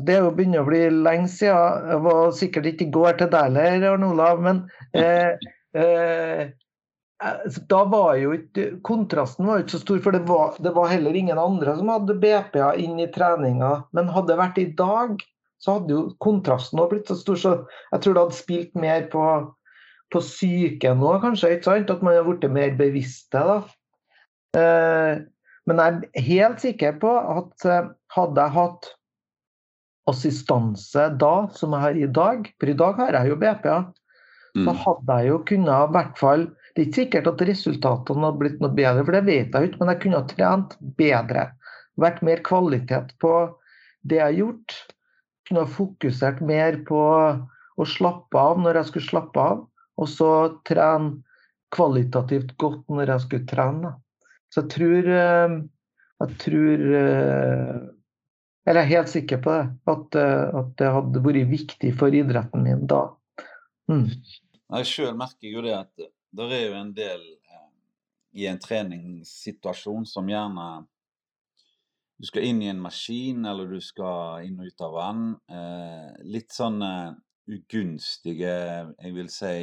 Det 0.06 0.14
er 0.14 0.22
jo 0.22 0.30
begynner 0.34 0.62
å 0.62 0.70
bli 0.70 0.84
lenge 0.94 1.26
siden. 1.30 1.90
Jeg 1.90 2.06
var 2.06 2.38
sikkert 2.38 2.70
ikke 2.70 2.86
i 2.86 2.94
går 2.94 3.18
til 3.18 3.34
deg 3.34 3.58
heller, 3.58 3.90
Arne 3.96 4.12
Olav. 4.14 4.46
Men 4.46 4.64
eh, 4.94 5.34
Eh, 5.72 6.48
da 7.70 7.82
var 7.90 8.16
jo 8.18 8.32
ikke 8.36 8.64
Kontrasten 8.86 9.46
var 9.46 9.62
ikke 9.62 9.76
så 9.76 9.82
stor, 9.82 10.00
for 10.04 10.16
det 10.16 10.22
var, 10.28 10.56
det 10.62 10.72
var, 10.74 10.90
heller 10.90 11.16
ingen 11.16 11.38
andre 11.38 11.74
som 11.78 11.90
hadde 11.92 12.18
BPA 12.22 12.72
inn 12.80 13.00
i 13.00 13.08
treninga. 13.14 13.72
Men 13.96 14.10
hadde 14.12 14.32
det 14.32 14.38
vært 14.40 14.62
i 14.62 14.68
dag, 14.78 15.22
så 15.62 15.78
hadde 15.78 15.94
jo 15.94 16.04
kontrasten 16.22 16.80
også 16.82 16.92
blitt 16.94 17.10
så 17.10 17.18
stor. 17.20 17.38
Så 17.38 17.52
jeg 17.92 18.02
tror 18.02 18.16
det 18.16 18.24
hadde 18.24 18.38
spilt 18.40 18.74
mer 18.78 19.06
på, 19.12 19.26
på 20.14 20.24
psyken 20.24 21.02
nå, 21.02 21.12
kanskje. 21.22 21.54
ikke 21.56 21.70
sant? 21.70 21.92
At 21.94 22.02
man 22.02 22.18
har 22.18 22.26
blitt 22.26 22.48
mer 22.50 22.74
bevisste. 22.80 23.44
da. 23.52 23.60
Eh, 24.58 25.22
men 25.70 25.78
jeg 25.78 25.94
er 25.94 26.26
helt 26.26 26.64
sikker 26.64 26.98
på 27.02 27.12
at 27.14 27.68
eh, 27.70 27.92
hadde 28.16 28.46
jeg 28.46 28.56
hatt 28.56 28.90
assistanse 30.10 31.04
da, 31.20 31.34
som 31.54 31.74
jeg 31.76 31.84
har 31.84 31.98
i 31.98 32.08
dag, 32.10 32.48
for 32.58 32.70
i 32.72 32.78
dag 32.78 32.98
har 32.98 33.18
jeg 33.20 33.30
jo 33.30 33.38
BPA, 33.38 33.76
mm. 34.58 34.64
så 34.66 34.74
hadde 34.82 35.18
jeg 35.20 35.30
jo 35.30 35.38
kunnet 35.52 35.70
i 35.70 35.94
hvert 35.94 36.18
fall 36.18 36.48
Det 36.72 36.80
er 36.80 36.86
ikke 36.88 37.00
sikkert 37.02 37.28
at 37.28 37.42
resultatene 37.48 38.24
hadde 38.26 38.40
blitt 38.40 38.62
noe 38.62 38.72
bedre, 38.72 39.04
for 39.04 39.16
det 39.16 39.24
vet 39.26 39.56
jeg 39.56 39.68
ikke, 39.68 39.80
men 39.80 39.92
jeg 39.92 40.00
kunne 40.04 40.20
ha 40.20 40.28
trent 40.30 40.76
bedre. 41.00 41.44
Vært 42.00 42.22
mer 42.24 42.40
kvalitet 42.46 43.12
på 43.20 43.32
det 44.08 44.18
jeg 44.18 44.24
har 44.24 44.38
gjort. 44.38 44.76
Kunne 45.48 45.66
ha 45.66 45.74
fokusert 45.76 46.40
mer 46.48 46.78
på 46.88 47.02
å 47.02 47.88
slappe 47.88 48.40
av 48.40 48.62
når 48.62 48.80
jeg 48.80 48.90
skulle 48.90 49.10
slappe 49.10 49.44
av, 49.52 49.66
og 50.00 50.08
så 50.08 50.30
trene 50.68 51.20
kvalitativt 51.72 52.56
godt 52.60 52.88
når 52.92 53.14
jeg 53.14 53.26
skulle 53.26 53.48
trene. 53.48 53.94
Så 54.52 54.64
jeg 54.64 54.72
tror 54.74 55.12
eh, 55.16 55.60
Jeg 56.22 56.34
tror 56.38 56.82
eh, 56.94 57.78
eller 58.62 58.84
jeg 58.84 58.86
er 58.86 58.92
helt 58.92 59.10
sikker 59.10 59.40
på 59.42 59.54
det. 59.56 59.64
At, 59.90 60.18
eh, 60.20 60.58
at 60.60 60.74
det 60.78 60.90
hadde 60.96 61.22
vært 61.24 61.50
viktig 61.50 61.92
for 61.98 62.14
idretten 62.14 62.62
min 62.62 62.84
da. 62.90 63.04
Mm. 63.90 64.06
Jeg 64.78 64.88
sjøl 64.88 65.16
merker 65.18 65.50
jo 65.50 65.64
det 65.64 65.74
at 65.76 66.04
det 66.32 66.48
er 66.58 66.64
jo 66.68 66.78
en 66.78 66.94
del 66.96 67.22
eh, 67.22 67.68
i 68.42 68.48
en 68.48 68.60
treningssituasjon 68.60 70.06
som 70.08 70.30
gjerne 70.30 70.70
Du 72.16 72.28
skal 72.28 72.46
inn 72.46 72.60
i 72.62 72.70
en 72.70 72.80
maskin, 72.80 73.44
eller 73.48 73.66
du 73.66 73.80
skal 73.82 74.46
inn 74.46 74.60
og 74.62 74.68
ut 74.70 74.82
av 74.86 74.92
vann. 74.94 75.22
Eh, 75.50 76.10
litt 76.22 76.54
sånn 76.54 76.78
ugunstige, 77.50 78.52
jeg 79.02 79.14
vil 79.16 79.30
si 79.32 79.56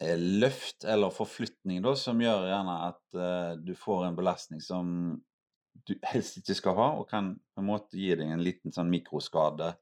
eh, 0.00 0.18
løft 0.18 0.84
eller 0.84 1.14
forflytning, 1.14 1.82
da, 1.84 1.94
som 1.96 2.20
gjør 2.22 2.48
gjerne 2.50 2.76
at 2.88 3.18
eh, 3.18 3.52
du 3.64 3.74
får 3.78 4.08
en 4.08 4.18
belastning 4.18 4.62
som 4.64 4.92
du 5.88 5.94
helst 6.10 6.40
ikke 6.40 6.58
skal 6.58 6.76
ha, 6.76 6.88
og 7.00 7.08
kan 7.10 7.32
på 7.54 7.62
en 7.62 7.70
måte 7.70 7.96
gi 7.98 8.12
deg 8.18 8.28
en 8.28 8.44
liten 8.44 8.74
sånn 8.74 8.90
mikroskade 8.92 9.72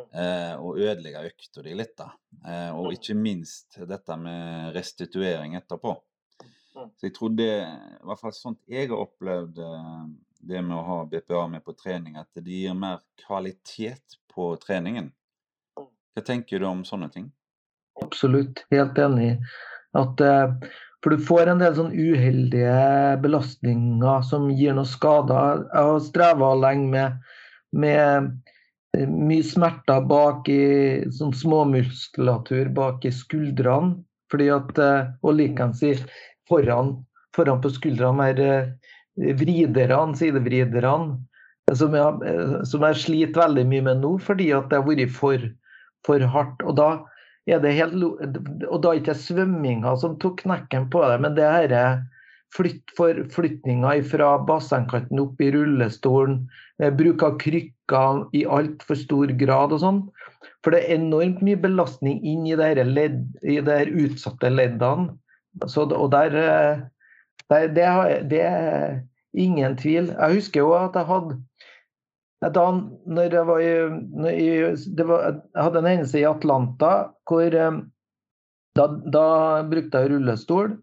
eh, 0.00 0.54
og 0.58 0.78
ødelegge 0.78 1.24
økta 1.30 1.64
di 1.64 1.74
litt. 1.76 1.94
da. 1.98 2.10
Eh, 2.44 2.70
og 2.76 2.92
ikke 2.94 3.16
minst 3.18 3.78
dette 3.88 4.16
med 4.20 4.74
restituering 4.76 5.56
etterpå. 5.60 5.96
Så 6.74 7.06
jeg 7.06 7.14
tror 7.14 7.34
det, 7.38 7.50
i 7.62 8.06
hvert 8.08 8.20
fall 8.20 8.34
sånt 8.34 8.58
jeg 8.70 8.90
har 8.90 8.98
opplevd 8.98 9.60
eh, 9.62 10.00
det 10.44 10.62
med 10.62 10.76
å 10.76 10.86
ha 10.88 10.96
BPA 11.08 11.46
med 11.52 11.64
på 11.64 11.76
trening, 11.78 12.18
at 12.20 12.28
det 12.34 12.50
gir 12.50 12.74
mer 12.76 13.00
kvalitet 13.24 14.18
på 14.34 14.50
treningen. 14.62 15.12
Hva 15.78 16.22
tenker 16.26 16.60
du 16.60 16.66
om 16.68 16.82
sånne 16.86 17.08
ting? 17.14 17.30
Absolutt, 18.02 18.64
helt 18.74 18.98
enig. 18.98 19.36
At 19.94 20.20
eh, 20.20 20.56
for 21.04 21.14
du 21.14 21.22
får 21.22 21.52
en 21.52 21.62
del 21.62 21.74
sånn 21.76 21.92
uheldige 21.92 23.16
belastninger 23.22 24.26
som 24.26 24.50
gir 24.56 24.76
noen 24.76 24.88
skader. 24.88 25.64
Jeg 25.68 25.88
har 25.90 26.02
streva 26.02 26.52
lenge 26.58 26.90
med, 26.90 27.18
med, 27.76 28.00
eh, 28.00 28.53
mye 29.10 29.44
smerter 29.46 30.04
bak 30.08 30.48
i 30.52 31.04
sånn 31.14 31.34
småmuskulatur 31.36 32.70
bak 32.76 33.04
i 33.04 33.12
skuldrene. 33.14 33.98
Fordi 34.32 34.48
at, 34.50 34.78
eh, 34.78 35.10
Og 35.22 35.36
likeens 35.38 35.82
foran, 36.48 37.04
foran 37.36 37.60
på 37.60 37.70
skuldrene 37.70 38.28
er 38.32 38.40
eh, 38.40 39.34
vriderne, 39.38 40.16
sidevriderne. 40.16 41.20
Som 41.72 41.94
jeg, 41.96 42.64
som 42.68 42.82
jeg 42.84 42.96
sliter 43.00 43.40
veldig 43.40 43.62
mye 43.66 43.82
med 43.86 44.02
nå, 44.02 44.18
fordi 44.20 44.50
at 44.52 44.68
det 44.68 44.76
har 44.76 44.84
vært 44.84 45.12
for, 45.16 45.46
for 46.04 46.20
hardt. 46.20 46.60
Og 46.60 46.76
da 46.76 46.88
er 47.48 47.62
det 47.62 47.72
helt 47.72 47.94
Og 48.68 48.82
da 48.82 48.90
er 48.90 49.00
ikke 49.00 49.16
svømminga 49.16 49.94
som 49.96 50.18
tok 50.20 50.42
knekken 50.42 50.90
på 50.92 51.00
det, 51.08 51.20
men 51.24 51.34
det 51.38 51.46
er 51.48 51.72
flytt, 52.54 52.92
forflytninga 52.98 53.96
fra 54.08 54.34
bassengkanten 54.46 55.20
opp 55.22 55.40
i 55.42 55.50
rullestolen, 55.54 56.44
eh, 56.82 56.92
bruk 56.94 57.22
av 57.26 57.38
krykker 57.42 58.24
i 58.32 58.44
altfor 58.46 58.98
stor 58.98 59.34
grad 59.40 59.74
og 59.74 59.82
sånn. 59.82 60.02
For 60.62 60.74
det 60.74 60.84
er 60.84 60.98
enormt 60.98 61.42
mye 61.44 61.60
belastning 61.60 62.22
inn 62.24 62.46
i 62.48 62.56
de 62.56 62.84
ledd, 62.84 63.20
utsatte 63.44 64.50
leddene. 64.50 65.14
Så, 65.70 65.86
og 65.86 66.10
der, 66.10 66.34
eh, 66.34 66.80
der 67.50 67.68
det, 67.68 67.88
det, 68.30 68.40
er 68.42 69.02
ingen 69.34 69.76
tvil. 69.76 70.10
Jeg 70.14 70.40
husker 70.40 70.64
jo 70.64 70.74
at 70.78 70.96
jeg 70.98 71.10
hadde 71.10 71.40
da 72.44 72.64
når 73.08 73.32
jeg, 73.32 73.46
var 73.48 73.60
i, 73.62 73.68
var, 75.00 75.20
jeg 75.32 75.62
hadde 75.62 75.80
en 75.80 75.86
hendelse 75.88 76.18
i 76.20 76.26
Atlanta 76.28 76.90
hvor 77.24 77.54
eh, 77.56 77.78
da, 78.76 78.88
da, 79.14 79.28
brukte 79.70 80.02
jeg 80.02 80.10
rullestol. 80.12 80.74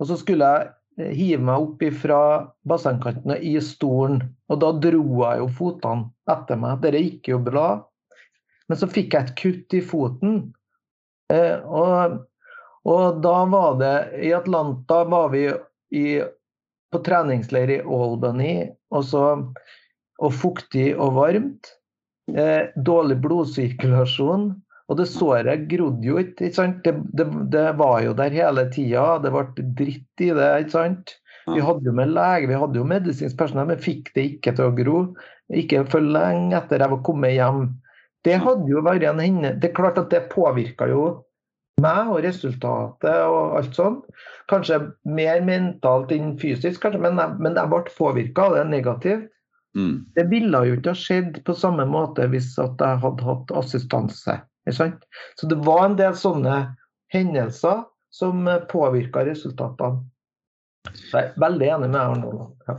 Og 0.00 0.08
så 0.08 0.16
skulle 0.16 0.46
jeg 0.46 0.70
hive 0.98 1.40
meg 1.42 1.64
opp 1.64 1.84
fra 2.02 2.20
bassengkantene 2.68 3.38
i 3.40 3.56
stolen. 3.64 4.20
Og 4.52 4.60
da 4.62 4.72
dro 4.82 5.04
jeg 5.22 5.40
jo 5.40 5.48
fotene 5.56 6.10
etter 6.30 6.60
meg. 6.60 6.82
Dette 6.84 7.00
gikk 7.02 7.32
jo 7.32 7.40
bra. 7.42 7.68
Men 8.68 8.80
så 8.80 8.88
fikk 8.90 9.16
jeg 9.16 9.26
et 9.28 9.34
kutt 9.40 9.76
i 9.76 9.82
foten. 9.84 10.36
Eh, 11.32 11.58
og, 11.64 12.18
og, 12.88 13.22
da 13.24 13.36
var 13.48 13.76
det 13.80 13.96
I 14.28 14.32
Atlanta 14.36 15.02
var 15.08 15.32
vi 15.32 15.46
i, 15.96 16.06
på 16.92 17.02
treningsleir 17.04 17.76
i 17.78 17.82
Albany. 17.82 18.54
Og 18.92 19.06
så 19.08 19.26
og 20.22 20.34
fuktig 20.38 20.92
og 20.94 21.16
varmt. 21.16 21.72
Eh, 22.30 22.70
dårlig 22.76 23.18
blodsirkulasjon. 23.24 24.52
Og 24.92 24.98
det 25.00 25.08
såret 25.08 25.66
grodde 25.70 26.04
jo 26.04 26.18
ikke. 26.20 26.50
ikke 26.50 26.58
sant? 26.58 26.82
Det, 26.84 26.92
det, 27.16 27.26
det, 27.54 27.64
var 27.80 28.02
jo 28.04 28.12
der 28.18 28.34
hele 28.34 28.66
tida. 28.74 29.16
Det 29.24 29.32
ble 29.32 29.66
dritt 29.78 30.24
i 30.24 30.28
det. 30.36 30.50
ikke 30.64 30.74
sant? 30.76 31.14
Vi 31.48 31.62
hadde 31.64 31.88
jo 31.88 31.94
med 31.96 32.12
lege, 32.14 32.46
vi 32.46 32.58
hadde 32.60 32.78
jo 32.78 32.84
medisinsk 32.86 33.38
personell, 33.38 33.66
men 33.72 33.80
fikk 33.82 34.12
det 34.14 34.26
ikke 34.34 34.52
til 34.58 34.68
å 34.68 34.74
gro. 34.76 34.98
Ikke 35.58 35.82
for 35.90 36.04
lenge 36.04 36.54
etter 36.60 36.84
jeg 36.84 36.92
var 36.92 37.02
kommet 37.06 37.34
hjem. 37.34 37.64
Det 38.22 38.36
hadde 38.44 38.70
jo 38.70 38.84
vært 38.86 39.08
en 39.08 39.22
henne. 39.22 39.56
Det 39.58 39.72
er 39.72 39.78
klart 39.80 39.98
at 39.98 40.12
det 40.12 40.28
påvirka 40.30 40.86
jo 40.92 41.06
meg 41.82 42.12
og 42.12 42.20
resultatet 42.22 43.24
og 43.26 43.56
alt 43.58 43.74
sånn. 43.74 43.98
Kanskje 44.52 44.78
mer 45.08 45.42
mentalt 45.42 46.12
enn 46.14 46.36
fysisk, 46.38 46.78
kanskje, 46.84 47.02
men 47.02 47.18
jeg, 47.18 47.40
men 47.42 47.58
jeg 47.58 47.72
ble 47.72 47.82
påvirka 47.96 48.46
av 48.46 48.58
det 48.60 48.68
negativt. 48.70 49.28
Mm. 49.74 50.04
Det 50.14 50.28
ville 50.28 50.64
jo 50.68 50.76
ikke 50.76 50.92
ha 50.92 51.00
skjedd 51.00 51.38
på 51.46 51.56
samme 51.56 51.86
måte 51.88 52.28
hvis 52.28 52.52
jeg 52.60 52.76
hadde 52.78 53.26
hatt 53.26 53.54
assistanse. 53.56 54.36
Så 54.70 55.48
det 55.50 55.58
var 55.66 55.84
en 55.86 55.96
del 55.98 56.14
sånne 56.16 56.56
hendelser 57.12 57.84
som 58.12 58.46
påvirka 58.70 59.24
resultatene. 59.26 60.04
Så 60.92 61.18
jeg 61.18 61.30
er 61.30 61.40
veldig 61.40 61.68
enig 61.76 61.88
med 61.90 62.00
Arnold. 62.00 62.44
Ja. 62.68 62.78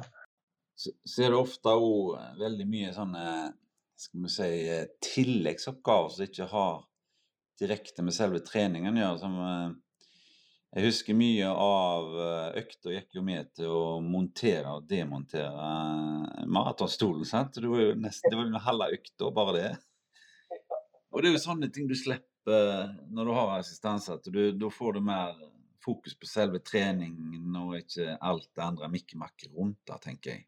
Så 0.76 1.24
er 1.24 1.34
det 1.34 1.40
ofte 1.40 1.74
òg 1.76 2.16
veldig 2.40 2.66
mye 2.70 2.94
sånne 2.96 3.26
skal 4.04 4.24
vi 4.26 4.30
si, 4.30 4.50
tilleggsoppgaver 5.14 6.10
som 6.10 6.26
ikke 6.26 6.50
har 6.52 6.84
direkte 7.60 8.04
med 8.04 8.16
selve 8.16 8.42
treningen 8.46 8.98
å 8.98 9.04
gjøre. 9.04 9.32
Eh, 9.48 10.04
jeg 10.74 10.88
husker 10.88 11.18
mye 11.18 11.50
av 11.50 12.10
eh, 12.26 12.62
økta 12.64 12.94
gikk 12.96 13.20
jo 13.20 13.26
med 13.26 13.52
til 13.58 13.72
å 13.72 13.86
montere 14.04 14.74
og 14.74 14.88
demontere 14.90 15.70
eh, 15.70 16.46
maratonstolen. 16.50 17.26
sant? 17.30 17.60
Det 17.60 17.70
var 17.70 17.86
jo 17.86 17.98
nesten 18.02 18.34
det 18.34 18.42
var 18.42 18.68
halve 18.68 18.90
økta, 18.98 19.32
bare 19.36 19.58
det. 19.60 19.74
Og 21.14 21.22
det 21.22 21.30
er 21.30 21.36
jo 21.38 21.44
sånne 21.44 21.70
ting 21.74 21.86
du 21.90 21.96
slipper 21.98 22.94
når 23.14 23.30
du 23.30 23.34
har 23.38 23.52
assistanse. 23.60 24.18
at 24.18 24.26
Da 24.28 24.70
får 24.74 24.98
du 24.98 25.02
mer 25.06 25.38
fokus 25.84 26.16
på 26.18 26.28
selve 26.28 26.60
treningen 26.64 27.56
og 27.60 27.78
ikke 27.78 28.18
alt 28.24 28.50
det 28.56 28.66
andre 28.66 28.90
mikkemakket 28.92 29.54
rundt 29.54 29.82
det, 29.86 30.00
tenker 30.02 30.36
jeg. 30.36 30.46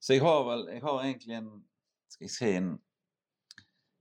Så 0.00 0.16
jeg 0.16 0.22
har 0.22 0.44
vel 0.46 0.68
jeg 0.70 0.82
har 0.84 1.02
egentlig 1.02 1.38
en 1.40 1.50
skal 2.12 2.28
jeg 2.28 2.32
si 2.32 2.50
en 2.56 2.74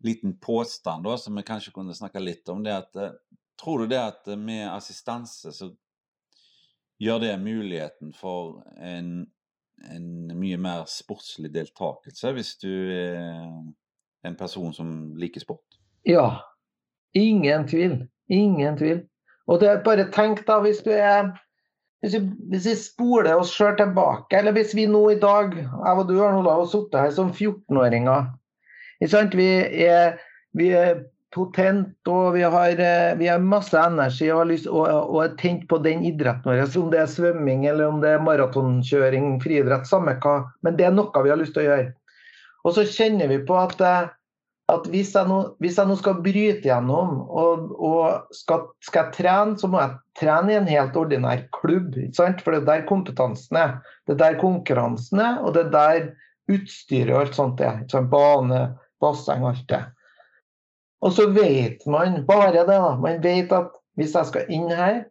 liten 0.06 0.36
påstand 0.40 1.04
da, 1.08 1.16
som 1.18 1.36
vi 1.36 1.44
kanskje 1.44 1.74
kunne 1.76 1.96
snakke 1.98 2.22
litt 2.22 2.48
om. 2.50 2.64
det 2.64 2.76
at 2.76 2.96
eh, 2.96 3.16
Tror 3.56 3.80
du 3.80 3.88
det 3.88 4.02
at 4.02 4.26
med 4.36 4.68
assistanse 4.68 5.54
så 5.56 5.70
gjør 7.00 7.22
det 7.24 7.38
muligheten 7.40 8.12
for 8.14 8.66
en, 8.76 9.30
en 9.88 10.10
mye 10.36 10.58
mer 10.60 10.84
sportslig 10.92 11.54
deltakelse, 11.56 12.34
hvis 12.36 12.52
du 12.60 12.74
er 12.92 13.46
en 14.26 14.38
person 14.38 14.74
som 14.74 14.92
liker 15.20 15.44
sport? 15.44 15.80
Ja. 16.08 16.42
Ingen 17.16 17.68
tvil. 17.70 18.00
Ingen 18.28 18.78
tvil. 18.78 19.04
Og 19.48 19.62
det 19.62 19.82
bare 19.86 20.08
tenk 20.14 20.44
da, 20.48 20.60
hvis 20.64 20.82
du 20.86 20.92
er 20.96 21.30
hvis 22.04 22.20
vi, 22.20 22.22
hvis 22.52 22.66
vi 22.70 22.76
spoler 22.78 23.34
oss 23.34 23.54
sjøl 23.56 23.74
tilbake, 23.80 24.38
eller 24.38 24.54
hvis 24.54 24.76
vi 24.78 24.84
nå 24.86 25.02
i 25.10 25.18
dag, 25.18 25.56
jeg 25.58 26.02
og 26.02 26.10
du 26.10 26.20
har 26.20 26.66
sittet 26.70 27.00
her 27.02 27.14
som 27.16 27.32
14-åringer 27.34 28.28
Vi 29.34 29.48
er, 29.88 30.20
vi 30.54 30.68
er 30.70 31.00
potent 31.34 32.08
og 32.08 32.36
vi 32.36 32.44
har, 32.46 32.80
eh, 32.80 33.18
vi 33.18 33.28
har 33.28 33.42
masse 33.42 33.76
energi 33.78 34.30
og, 34.32 34.46
lyst, 34.48 34.68
og, 34.68 34.86
og, 34.86 35.18
er 35.24 35.36
tent 35.40 35.66
på 35.68 35.80
den 35.84 36.06
idretten 36.06 36.48
vår. 36.48 36.64
Om 36.80 36.92
det 36.94 37.02
er 37.02 37.12
svømming 37.12 37.66
eller 37.66 37.90
om 37.90 38.00
det 38.04 38.14
er 38.14 38.24
maratonkjøring, 38.24 39.40
friidrett, 39.44 39.88
samme 39.90 40.16
hva. 40.24 40.38
Men 40.64 40.78
det 40.78 40.88
er 40.88 40.96
noe 40.96 41.26
vi 41.26 41.34
har 41.34 41.42
lyst 41.42 41.58
til 41.58 41.66
å 41.66 41.70
gjøre. 41.70 41.92
Og 42.66 42.74
så 42.76 42.86
kjenner 42.90 43.30
vi 43.30 43.40
på 43.46 43.58
at, 43.60 43.80
eh, 43.82 44.08
at 44.74 44.88
hvis, 44.90 45.14
jeg 45.14 45.30
nå, 45.30 45.40
hvis, 45.62 45.78
jeg 45.78 45.90
nå, 45.90 45.98
skal 46.00 46.22
bryte 46.26 46.66
gjennom 46.66 47.20
og, 47.30 47.72
og 47.78 48.36
skal, 48.36 48.66
skal, 48.84 49.06
jeg 49.06 49.18
trene, 49.20 49.58
så 49.62 49.70
må 49.70 49.82
jeg 49.84 49.98
trene 50.20 50.54
i 50.54 50.58
en 50.58 50.70
helt 50.70 50.98
ordinær 50.98 51.46
klubb. 51.60 51.94
For 52.18 52.56
det 52.56 52.64
er 52.64 52.70
der 52.72 52.88
kompetansen 52.90 53.62
er. 53.62 53.76
Det 54.08 54.18
er 54.18 54.24
der 54.24 54.40
konkurransen 54.42 55.22
er, 55.22 55.42
og 55.46 55.54
det 55.58 55.68
er 55.68 55.76
der 55.76 56.08
utstyret 56.52 57.14
og 57.14 57.22
alt 57.24 57.38
sånt 57.38 57.62
er. 57.62 57.84
Bane, 58.10 58.64
basseng, 59.02 59.46
alt 59.46 59.66
det. 59.70 59.84
Og 61.06 61.14
så 61.14 61.28
vet 61.30 61.86
man 61.90 62.24
bare 62.26 62.54
det, 62.56 62.66
da. 62.70 62.96
Man 62.98 63.22
vet 63.22 63.54
at 63.54 63.74
hvis 64.00 64.16
jeg 64.18 64.32
skal 64.32 64.50
inn 64.52 64.72
her 64.74 65.04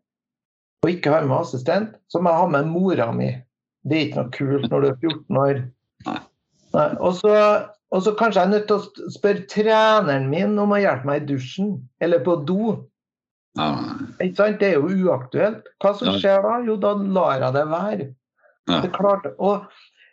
og 0.85 0.91
ikke 0.91 1.13
har 1.15 1.25
med 1.25 1.39
assistent, 1.39 1.95
så 2.13 2.21
må 2.21 2.33
jeg 2.33 2.43
ha 2.43 2.49
med 2.59 2.69
mora 2.69 3.09
mi. 3.15 3.31
Det 3.85 3.97
er 3.97 4.07
ikke 4.09 4.23
noe 4.23 4.35
kult 4.35 4.71
når 4.73 4.83
du 4.83 4.89
er 4.91 4.99
14 5.01 5.43
år. 5.45 5.61
Nei. 6.75 6.89
Og, 6.99 7.15
så, 7.21 7.35
og 7.95 8.03
så 8.05 8.15
kanskje 8.19 8.43
jeg 8.43 8.49
er 8.49 8.55
nødt 8.57 8.67
til 8.71 8.81
å 8.81 9.13
spørre 9.15 9.47
treneren 9.51 10.29
min 10.33 10.59
om 10.61 10.75
å 10.75 10.81
hjelpe 10.83 11.09
meg 11.09 11.23
i 11.23 11.29
dusjen 11.35 11.77
eller 12.03 12.25
på 12.27 12.37
do. 12.49 12.75
Sant? 13.55 14.59
Det 14.61 14.73
er 14.73 14.79
jo 14.81 14.91
uaktuelt. 15.07 15.67
Hva 15.83 15.95
som 15.99 16.17
skjer 16.19 16.43
da? 16.43 16.59
Jo, 16.67 16.79
da 16.81 16.95
lar 16.99 17.45
jeg 17.45 17.57
det 17.57 17.67
være. 17.71 18.09
Det 18.71 18.81
er 18.89 18.95
klart. 18.97 19.29
Og, 19.39 19.69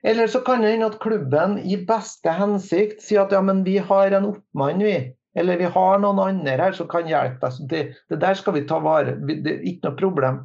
eller 0.06 0.30
så 0.30 0.44
kan 0.46 0.62
det 0.62 0.76
hende 0.76 0.92
at 0.92 1.02
klubben 1.02 1.58
i 1.62 1.80
beste 1.88 2.36
hensikt 2.38 3.02
sier 3.06 3.26
at 3.26 3.34
ja, 3.34 3.42
men 3.46 3.66
vi 3.66 3.80
har 3.82 4.14
en 4.18 4.30
oppmann, 4.34 4.84
vi. 4.86 4.96
Eller 5.38 5.58
vi 5.62 5.68
har 5.72 6.00
noen 6.04 6.20
andre 6.20 6.58
her 6.60 6.76
som 6.76 6.90
kan 6.92 7.08
hjelpe 7.08 7.48
deg. 7.48 7.68
Det, 7.72 7.82
det, 8.12 8.22
der 8.22 8.38
skal 8.38 8.58
vi 8.58 8.66
ta 8.68 8.82
vare 8.84 9.16
Det 9.24 9.40
er 9.48 9.62
ikke 9.70 9.88
noe 9.88 10.00
problem. 10.00 10.42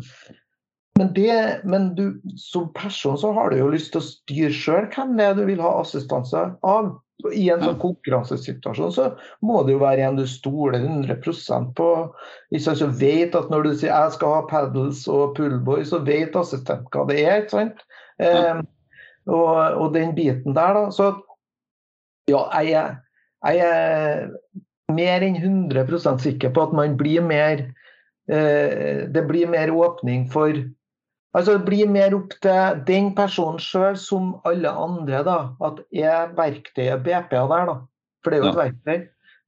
Men, 0.97 1.11
det, 1.13 1.61
men 1.65 1.91
du, 1.95 2.21
som 2.41 2.71
person 2.73 3.19
så 3.19 3.33
har 3.37 3.51
du 3.51 3.59
jo 3.59 3.73
lyst 3.73 3.93
til 3.93 4.01
å 4.01 4.07
styre 4.07 4.55
sjøl 4.55 4.87
hvem 4.95 5.17
det 5.19 5.27
er 5.27 5.35
du 5.37 5.43
vil 5.49 5.61
ha 5.61 5.75
assistanse 5.83 6.47
av. 6.65 6.95
I 7.33 7.47
en 7.49 7.63
sånn 7.65 7.79
konkurransesituasjon 7.81 8.93
så 8.93 9.07
må 9.45 9.63
det 9.65 9.73
jo 9.73 9.81
være 9.81 10.05
en 10.05 10.19
du 10.19 10.27
stoler 10.29 10.85
100% 10.85 11.71
på. 11.77 11.91
Hvis 12.53 12.69
Så 12.69 12.89
vet 13.01 13.37
at 13.37 13.49
når 13.53 13.65
du 13.65 13.71
sier 13.73 13.93
jeg 13.93 14.17
skal 14.17 14.35
ha 14.35 14.43
paddles 14.51 15.05
og 15.09 15.37
pullboy, 15.39 15.85
så 15.89 16.03
vet 16.05 16.37
assistent 16.37 16.89
hva 16.93 17.07
det 17.09 17.23
er. 17.25 17.45
ikke 17.45 17.57
sant? 17.57 17.85
Eh, 18.21 18.61
og, 19.27 19.57
og, 19.57 19.89
den 19.97 20.15
biten 20.17 20.55
der, 20.57 20.77
da. 20.77 20.85
Så 20.95 21.11
ja, 22.31 22.45
jeg, 22.63 22.97
jeg 23.47 23.65
er 23.65 24.29
mer 24.93 25.25
enn 25.27 25.41
100% 25.41 26.23
sikker 26.25 26.53
på 26.55 26.69
at 26.69 26.77
man 26.77 26.97
blir 27.01 27.25
mer 27.25 27.65
eh, 28.31 29.07
Det 29.13 29.25
blir 29.29 29.51
mer 29.51 29.73
åpning 29.75 30.29
for 30.31 30.53
Altså 31.37 31.57
det 31.59 31.67
blir 31.67 31.91
mer 31.93 32.15
opp 32.17 32.33
til 32.41 32.79
den 32.89 33.11
personen 33.17 33.61
sjøl 33.61 33.99
som 34.01 34.31
alle 34.49 34.71
andre, 34.73 35.21
da. 35.27 35.37
At 35.67 35.83
er 35.93 36.33
verktøyet 36.37 37.05
BPA 37.05 37.43
der, 37.51 37.69
da. 37.69 37.77
For 38.25 38.33
det 38.33 38.39
er 38.39 38.45
jo 38.45 38.53
et 38.55 38.61
verktøy. 38.63 39.03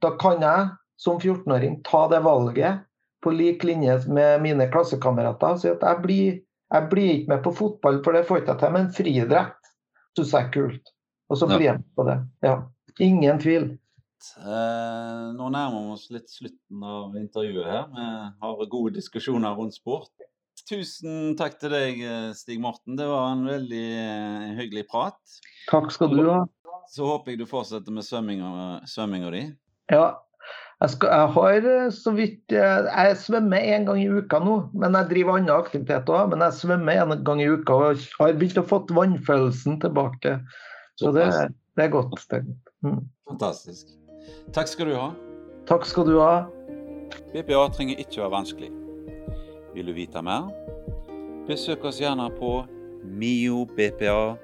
Da 0.05 0.13
kan 0.21 0.45
jeg 0.45 0.69
som 1.01 1.17
14-åring 1.19 1.81
ta 1.87 2.05
det 2.13 2.21
valget 2.27 2.85
på 3.25 3.33
lik 3.35 3.65
linje 3.67 3.97
med 4.07 4.43
mine 4.45 4.69
klassekamerater 4.71 5.57
og 5.57 5.63
si 5.63 5.71
at 5.71 5.83
jeg 5.83 6.03
blir, 6.05 6.39
jeg 6.75 6.89
blir 6.93 7.11
ikke 7.15 7.33
med 7.33 7.43
på 7.43 7.55
fotball, 7.57 7.99
for 8.05 8.15
det 8.15 8.27
får 8.29 8.39
jeg 8.39 8.45
ikke 8.45 8.59
til, 8.61 8.75
men 8.77 8.93
friidrett 8.95 9.73
syns 10.19 10.35
jeg 10.35 10.45
er 10.45 10.53
kult. 10.55 10.95
Og 11.29 11.41
så 11.41 11.49
blir 11.51 11.67
jeg 11.71 11.81
med 11.81 11.93
på 11.99 12.07
det. 12.09 12.19
Ja. 12.45 12.57
Ingen 12.99 13.41
tvil. 13.43 13.69
Eh, 14.43 15.27
nå 15.39 15.51
nærmer 15.55 15.85
vi 15.87 15.95
oss 15.95 16.09
litt 16.11 16.31
slutten 16.31 16.83
av 16.83 17.15
intervjuet 17.19 17.69
her. 17.69 17.85
Vi 17.95 18.07
har 18.43 18.71
gode 18.71 18.97
diskusjoner 18.97 19.55
rundt 19.55 19.77
sport. 19.79 20.11
Tusen 20.69 21.33
takk 21.39 21.57
til 21.63 21.73
deg, 21.73 22.01
eh, 22.05 22.31
Stig 22.37 22.61
Morten. 22.61 22.97
Det 22.99 23.07
var 23.09 23.33
en 23.33 23.47
veldig 23.49 23.85
eh, 23.89 24.49
hyggelig 24.59 24.85
prat. 24.91 25.17
Takk 25.71 25.93
skal 25.95 26.13
du 26.13 26.27
ha. 26.29 26.43
Så 26.93 27.07
håper 27.09 27.33
jeg 27.33 27.41
du 27.41 27.49
fortsetter 27.49 27.93
med 27.93 28.05
svømminga 28.05 29.31
di. 29.33 29.43
Ja, 29.93 30.19
jeg, 30.81 30.91
skal, 30.95 31.13
jeg, 31.13 31.31
har 31.35 31.91
så 31.93 32.13
vidt 32.17 32.53
Jeg 32.53 33.17
svømmer 33.21 33.61
én 33.61 33.85
gang 33.89 34.01
i 34.01 34.09
uka 34.09 34.41
nå, 34.41 34.57
men 34.77 34.97
jeg 34.97 35.11
driver 35.11 35.37
andre 35.41 35.57
aktiviteter 35.65 36.17
òg. 36.17 36.33
Men 36.33 36.45
jeg 36.47 36.57
svømmer 36.61 37.01
en 37.03 37.25
gang 37.25 37.43
i 37.45 37.49
uka 37.49 37.77
og 37.77 38.09
har 38.21 38.37
begynt 38.41 38.61
å 38.61 38.67
få 38.69 38.83
vannfølelsen 38.93 39.81
tilbake. 39.85 40.39
Så 41.01 41.13
det, 41.17 41.29
det 41.77 41.89
er 41.89 41.95
godt. 41.97 42.17
Det 42.29 42.41
er 42.41 42.45
godt. 42.49 42.75
Mm. 42.85 43.01
Fantastisk. 43.33 43.97
Takk 44.57 44.69
skal 44.69 44.93
du 44.93 44.97
ha. 44.97 45.09
Takk 45.69 45.89
skal 45.89 46.09
du 46.09 46.19
ha. 46.21 46.35
BPA 47.33 47.69
trenger 47.77 48.01
ikke 48.01 48.23
være 48.25 48.37
vanskelig. 48.37 48.73
Vil 49.79 49.87
du 49.87 49.93
vite 49.95 50.19
mer? 50.27 50.49
Besøk 51.47 51.85
oss 51.87 52.01
gjerne 52.03 52.25
på 52.35 52.49
miobpa.no. 53.07 54.39